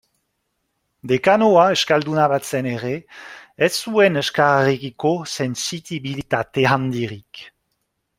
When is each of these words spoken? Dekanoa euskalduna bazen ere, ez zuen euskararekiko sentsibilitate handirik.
Dekanoa 1.09 1.65
euskalduna 1.73 2.23
bazen 2.31 2.69
ere, 2.71 2.93
ez 3.67 3.71
zuen 3.83 4.17
euskararekiko 4.23 5.13
sentsibilitate 5.39 6.65
handirik. 6.71 7.43